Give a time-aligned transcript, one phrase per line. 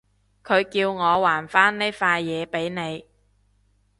[0.43, 3.05] 佢叫我還返呢塊嘢畀你